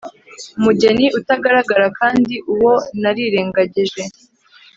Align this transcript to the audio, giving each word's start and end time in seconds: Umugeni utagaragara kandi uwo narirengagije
Umugeni 0.57 1.05
utagaragara 1.19 1.85
kandi 1.99 2.35
uwo 2.53 2.73
narirengagije 3.01 4.01